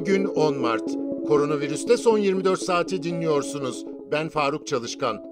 Bugün 0.00 0.24
10 0.24 0.58
Mart. 0.58 0.90
Koronavirüste 1.28 1.96
son 1.96 2.18
24 2.18 2.62
saati 2.62 3.02
dinliyorsunuz. 3.02 3.84
Ben 4.12 4.28
Faruk 4.28 4.66
Çalışkan. 4.66 5.22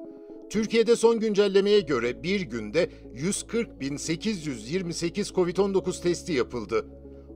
Türkiye'de 0.51 0.97
son 0.97 1.21
güncellemeye 1.21 1.81
göre 1.81 2.23
bir 2.23 2.41
günde 2.41 2.91
140.828 3.15 5.33
COVID-19 5.33 6.03
testi 6.03 6.33
yapıldı. 6.33 6.87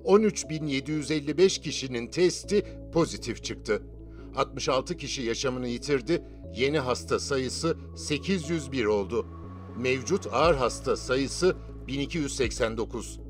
13.755 0.05 1.61
kişinin 1.61 2.07
testi 2.07 2.65
pozitif 2.93 3.45
çıktı. 3.45 3.83
66 4.37 4.97
kişi 4.97 5.23
yaşamını 5.23 5.69
yitirdi. 5.69 6.23
Yeni 6.57 6.79
hasta 6.79 7.19
sayısı 7.19 7.77
801 7.97 8.85
oldu. 8.85 9.27
Mevcut 9.79 10.27
ağır 10.33 10.55
hasta 10.55 10.97
sayısı 10.97 11.57
1289. 11.87 13.22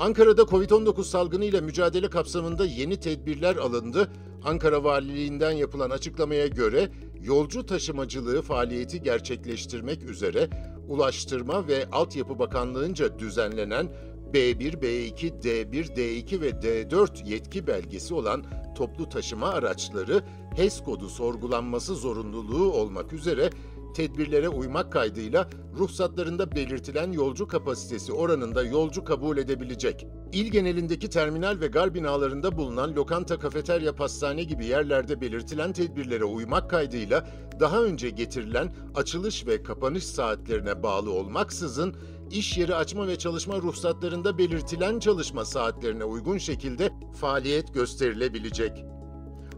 Ankara'da 0.00 0.42
Covid-19 0.42 1.04
salgınıyla 1.04 1.60
mücadele 1.60 2.10
kapsamında 2.10 2.66
yeni 2.66 3.00
tedbirler 3.00 3.56
alındı. 3.56 4.12
Ankara 4.44 4.84
Valiliğinden 4.84 5.50
yapılan 5.50 5.90
açıklamaya 5.90 6.46
göre 6.46 6.88
yolcu 7.22 7.66
taşımacılığı 7.66 8.42
faaliyeti 8.42 9.02
gerçekleştirmek 9.02 10.02
üzere 10.02 10.48
Ulaştırma 10.88 11.68
ve 11.68 11.86
Altyapı 11.92 12.38
Bakanlığı'nca 12.38 13.18
düzenlenen 13.18 13.88
B1, 14.32 14.72
B2, 14.72 15.42
D1, 15.42 15.96
D2 15.96 16.40
ve 16.40 16.50
D4 16.50 17.28
yetki 17.28 17.66
belgesi 17.66 18.14
olan 18.14 18.44
toplu 18.74 19.08
taşıma 19.08 19.48
araçları 19.48 20.22
HES 20.56 20.82
kodu 20.82 21.08
sorgulanması 21.08 21.94
zorunluluğu 21.94 22.72
olmak 22.72 23.12
üzere 23.12 23.50
tedbirlere 23.92 24.48
uymak 24.48 24.92
kaydıyla 24.92 25.48
ruhsatlarında 25.78 26.52
belirtilen 26.52 27.12
yolcu 27.12 27.48
kapasitesi 27.48 28.12
oranında 28.12 28.62
yolcu 28.62 29.04
kabul 29.04 29.36
edebilecek. 29.38 30.06
İl 30.32 30.50
genelindeki 30.50 31.10
terminal 31.10 31.60
ve 31.60 31.66
gar 31.66 31.94
binalarında 31.94 32.58
bulunan 32.58 32.96
lokanta, 32.96 33.38
kafeterya, 33.38 33.94
pastane 33.94 34.42
gibi 34.42 34.66
yerlerde 34.66 35.20
belirtilen 35.20 35.72
tedbirlere 35.72 36.24
uymak 36.24 36.70
kaydıyla 36.70 37.26
daha 37.60 37.82
önce 37.82 38.10
getirilen 38.10 38.74
açılış 38.94 39.46
ve 39.46 39.62
kapanış 39.62 40.04
saatlerine 40.04 40.82
bağlı 40.82 41.12
olmaksızın 41.12 41.94
iş 42.30 42.58
yeri 42.58 42.74
açma 42.74 43.06
ve 43.06 43.16
çalışma 43.16 43.56
ruhsatlarında 43.56 44.38
belirtilen 44.38 44.98
çalışma 44.98 45.44
saatlerine 45.44 46.04
uygun 46.04 46.38
şekilde 46.38 46.90
faaliyet 47.20 47.74
gösterilebilecek. 47.74 48.89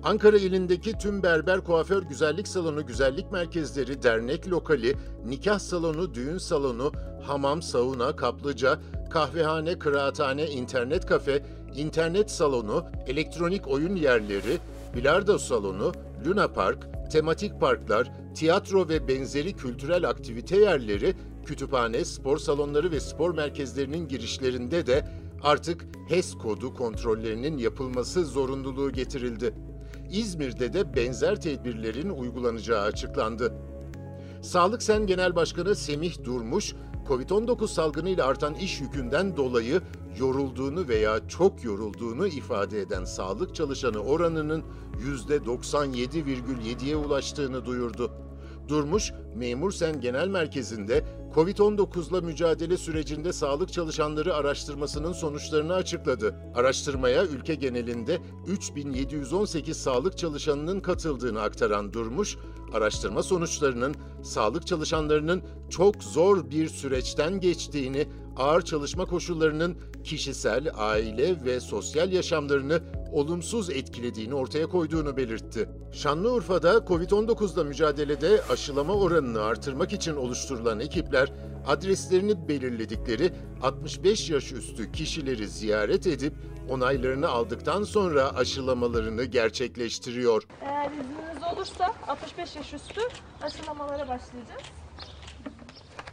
Ankara 0.04 0.36
ilindeki 0.36 0.98
tüm 0.98 1.22
berber 1.22 1.60
kuaför 1.60 2.02
güzellik 2.02 2.48
salonu, 2.48 2.86
güzellik 2.86 3.32
merkezleri, 3.32 4.02
dernek 4.02 4.48
lokali, 4.48 4.96
nikah 5.26 5.58
salonu, 5.58 6.14
düğün 6.14 6.38
salonu, 6.38 6.92
hamam, 7.22 7.62
sauna, 7.62 8.16
kaplıca, 8.16 8.78
kahvehane, 9.10 9.78
kıraathane, 9.78 10.46
internet 10.46 11.06
kafe, 11.06 11.42
internet 11.76 12.30
salonu, 12.30 12.84
elektronik 13.06 13.68
oyun 13.68 13.96
yerleri, 13.96 14.58
bilardo 14.94 15.38
salonu, 15.38 15.92
Luna 16.26 16.48
Park, 16.48 16.88
tematik 17.12 17.60
parklar, 17.60 18.12
tiyatro 18.34 18.88
ve 18.88 19.08
benzeri 19.08 19.52
kültürel 19.52 20.08
aktivite 20.08 20.56
yerleri, 20.56 21.14
kütüphane, 21.46 22.04
spor 22.04 22.38
salonları 22.38 22.90
ve 22.90 23.00
spor 23.00 23.34
merkezlerinin 23.34 24.08
girişlerinde 24.08 24.86
de 24.86 25.08
artık 25.42 25.86
HES 26.08 26.34
kodu 26.34 26.74
kontrollerinin 26.74 27.58
yapılması 27.58 28.24
zorunluluğu 28.24 28.92
getirildi. 28.92 29.54
İzmir'de 30.12 30.72
de 30.72 30.96
benzer 30.96 31.40
tedbirlerin 31.40 32.10
uygulanacağı 32.10 32.80
açıklandı. 32.80 33.54
Sağlık 34.42 34.82
Sen 34.82 35.06
Genel 35.06 35.36
Başkanı 35.36 35.76
Semih 35.76 36.24
Durmuş, 36.24 36.74
COVID-19 37.08 37.68
salgınıyla 37.68 38.26
artan 38.26 38.54
iş 38.54 38.80
yükünden 38.80 39.36
dolayı 39.36 39.80
yorulduğunu 40.18 40.88
veya 40.88 41.28
çok 41.28 41.64
yorulduğunu 41.64 42.26
ifade 42.26 42.80
eden 42.80 43.04
sağlık 43.04 43.54
çalışanı 43.54 43.98
oranının 43.98 44.64
%97,7'ye 45.26 46.96
ulaştığını 46.96 47.66
duyurdu. 47.66 48.12
Durmuş, 48.68 49.12
Memur 49.34 49.72
Sen 49.72 50.00
Genel 50.00 50.28
Merkezi'nde 50.28 51.04
COVID-19'la 51.34 52.20
mücadele 52.20 52.76
sürecinde 52.76 53.32
sağlık 53.32 53.72
çalışanları 53.72 54.34
araştırmasının 54.34 55.12
sonuçlarını 55.12 55.74
açıkladı. 55.74 56.34
Araştırmaya 56.54 57.26
ülke 57.26 57.54
genelinde 57.54 58.18
3718 58.46 59.76
sağlık 59.76 60.18
çalışanının 60.18 60.80
katıldığını 60.80 61.40
aktaran 61.40 61.92
Durmuş, 61.92 62.36
araştırma 62.74 63.22
sonuçlarının 63.22 63.94
sağlık 64.22 64.66
çalışanlarının 64.66 65.42
çok 65.70 66.02
zor 66.02 66.50
bir 66.50 66.68
süreçten 66.68 67.40
geçtiğini, 67.40 68.08
ağır 68.36 68.62
çalışma 68.62 69.04
koşullarının 69.04 69.76
kişisel, 70.04 70.70
aile 70.74 71.44
ve 71.44 71.60
sosyal 71.60 72.12
yaşamlarını 72.12 72.82
olumsuz 73.12 73.70
etkilediğini 73.70 74.34
ortaya 74.34 74.66
koyduğunu 74.66 75.16
belirtti. 75.16 75.68
Şanlıurfa'da 75.92 76.72
COVID-19'la 76.76 77.64
mücadelede 77.64 78.42
aşılama 78.50 78.94
oranını 78.94 79.42
artırmak 79.42 79.92
için 79.92 80.16
oluşturulan 80.16 80.80
ekipler 80.80 81.32
adreslerini 81.66 82.48
belirledikleri 82.48 83.32
65 83.62 84.30
yaş 84.30 84.52
üstü 84.52 84.92
kişileri 84.92 85.48
ziyaret 85.48 86.06
edip 86.06 86.34
onaylarını 86.70 87.28
aldıktan 87.28 87.82
sonra 87.82 88.36
aşılamalarını 88.36 89.24
gerçekleştiriyor. 89.24 90.42
Eğer 90.60 90.90
izniniz 90.90 91.52
olursa 91.56 91.94
65 92.08 92.56
yaş 92.56 92.74
üstü 92.74 93.00
aşılamalara 93.42 94.08
başlayacağız. 94.08 94.81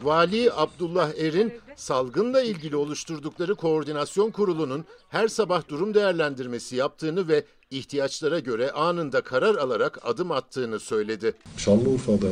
Vali 0.02 0.52
Abdullah 0.52 1.18
Erin, 1.18 1.52
salgınla 1.76 2.42
ilgili 2.42 2.76
oluşturdukları 2.76 3.54
koordinasyon 3.54 4.30
kurulunun 4.30 4.84
her 5.08 5.28
sabah 5.28 5.68
durum 5.68 5.94
değerlendirmesi 5.94 6.76
yaptığını 6.76 7.28
ve 7.28 7.44
ihtiyaçlara 7.70 8.38
göre 8.38 8.70
anında 8.70 9.20
karar 9.20 9.54
alarak 9.54 9.98
adım 10.02 10.32
attığını 10.32 10.80
söyledi. 10.80 11.32
Şanlıurfa'da 11.56 12.28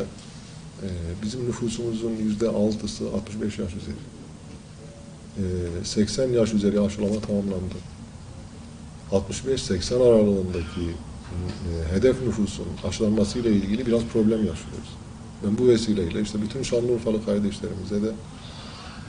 e, 0.83 0.89
bizim 1.23 1.49
nüfusumuzun 1.49 2.11
yüzde 2.11 2.49
altısı 2.49 3.05
65 3.15 3.59
yaş 3.59 3.73
üzeri. 3.75 3.97
E, 5.83 5.85
80 5.85 6.29
yaş 6.29 6.55
üzeri 6.55 6.81
aşılama 6.81 7.21
tamamlandı. 7.21 7.75
65-80 9.13 9.95
aralığındaki 9.95 10.95
e, 11.31 11.95
hedef 11.95 12.23
nüfusun 12.23 12.67
aşılanmasıyla 12.89 13.51
ilgili 13.51 13.87
biraz 13.87 14.03
problem 14.13 14.39
yaşıyoruz. 14.39 14.98
Ben 15.45 15.59
bu 15.59 15.69
vesileyle 15.69 16.21
işte 16.21 16.43
bütün 16.43 16.63
Şanlıurfalı 16.63 17.25
kardeşlerimize 17.25 18.03
de 18.03 18.13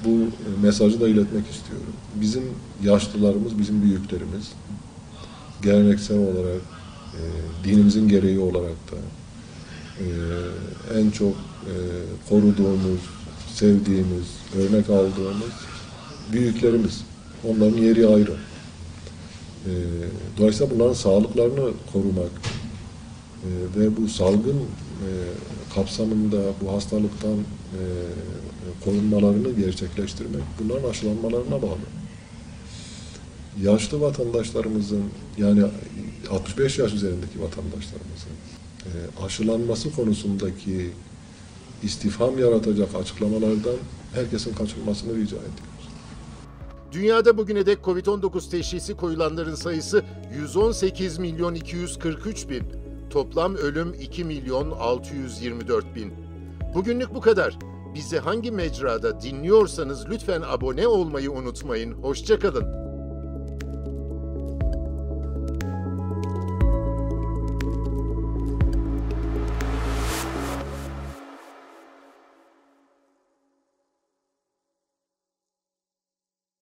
bu 0.05 0.09
e, 0.09 0.61
mesajı 0.61 1.01
da 1.01 1.07
iletmek 1.07 1.47
istiyorum. 1.47 1.93
Bizim 2.15 2.43
yaşlılarımız, 2.83 3.59
bizim 3.59 3.81
büyüklerimiz 3.81 4.51
geleneksel 5.61 6.17
olarak, 6.17 6.61
e, 7.13 7.21
dinimizin 7.63 8.07
gereği 8.07 8.39
olarak 8.39 8.77
da 8.91 8.97
e, 9.99 10.99
en 10.99 11.11
çok 11.11 11.33
e, 11.65 11.73
koruduğumuz, 12.29 12.99
sevdiğimiz, 13.53 14.25
örnek 14.57 14.89
aldığımız 14.89 15.53
büyüklerimiz. 16.31 17.01
Onların 17.47 17.77
yeri 17.77 18.07
ayrı. 18.07 18.33
E, 19.65 19.71
dolayısıyla 20.37 20.75
bunların 20.75 20.93
sağlıklarını 20.93 21.71
korumak 21.93 22.31
e, 23.43 23.79
ve 23.79 23.97
bu 23.97 24.07
salgın 24.07 24.61
kapsamında 25.75 26.41
bu 26.61 26.73
hastalıktan 26.73 27.37
e, 27.37 27.81
korunmalarını 28.85 29.51
gerçekleştirmek 29.51 30.43
bunların 30.59 30.89
aşılanmalarına 30.89 31.61
bağlı. 31.61 31.79
Yaşlı 33.61 34.01
vatandaşlarımızın 34.01 35.03
yani 35.37 35.63
65 36.29 36.79
yaş 36.79 36.93
üzerindeki 36.93 37.41
vatandaşlarımızın 37.41 38.31
e, 38.85 38.89
aşılanması 39.25 39.91
konusundaki 39.95 40.91
istifham 41.83 42.39
yaratacak 42.39 42.95
açıklamalardan 42.95 43.75
herkesin 44.13 44.53
kaçınmasını 44.53 45.15
rica 45.15 45.37
ediyoruz. 45.37 45.89
Dünyada 46.91 47.37
bugüne 47.37 47.65
dek 47.65 47.77
COVID-19 47.77 48.51
teşhisi 48.51 48.95
koyulanların 48.95 49.55
sayısı 49.55 50.03
118 50.39 51.17
milyon 51.17 51.55
243 51.55 52.49
bin. 52.49 52.88
Toplam 53.09 53.55
ölüm 53.55 53.93
2 53.93 54.23
milyon 54.23 54.71
624 54.71 55.95
bin. 55.95 56.13
Bugünlük 56.73 57.15
bu 57.15 57.21
kadar. 57.21 57.59
Bizi 57.95 58.19
hangi 58.19 58.51
mecrada 58.51 59.21
dinliyorsanız 59.21 60.09
lütfen 60.09 60.41
abone 60.41 60.87
olmayı 60.87 61.31
unutmayın. 61.31 61.93
Hoşçakalın. 61.93 62.88